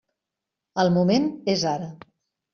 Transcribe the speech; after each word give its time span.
El 0.85 0.89
moment 0.95 1.29
és 1.55 1.67
ara. 1.75 1.93